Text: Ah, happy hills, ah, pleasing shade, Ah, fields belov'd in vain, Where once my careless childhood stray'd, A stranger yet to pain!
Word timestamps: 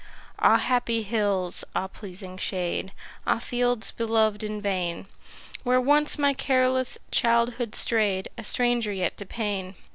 Ah, 0.39 0.57
happy 0.57 1.03
hills, 1.03 1.63
ah, 1.75 1.85
pleasing 1.87 2.35
shade, 2.35 2.91
Ah, 3.27 3.37
fields 3.37 3.91
belov'd 3.91 4.41
in 4.41 4.59
vain, 4.59 5.05
Where 5.61 5.79
once 5.79 6.17
my 6.17 6.33
careless 6.33 6.97
childhood 7.11 7.75
stray'd, 7.75 8.27
A 8.35 8.43
stranger 8.43 8.91
yet 8.91 9.15
to 9.17 9.27
pain! 9.27 9.75